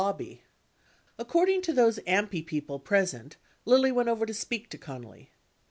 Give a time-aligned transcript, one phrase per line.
[0.01, 0.41] lobby.
[1.19, 5.27] According to those AMPI people present, Lilly went over to speak to Connally.